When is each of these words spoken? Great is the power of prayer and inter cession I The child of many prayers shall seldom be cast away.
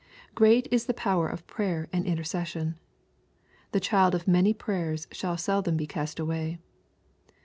Great 0.33 0.67
is 0.71 0.87
the 0.87 0.95
power 0.95 1.27
of 1.27 1.45
prayer 1.45 1.87
and 1.93 2.07
inter 2.07 2.23
cession 2.23 2.73
I 2.75 2.75
The 3.73 3.79
child 3.79 4.15
of 4.15 4.27
many 4.27 4.51
prayers 4.51 5.05
shall 5.11 5.37
seldom 5.37 5.77
be 5.77 5.85
cast 5.85 6.19
away. 6.19 6.57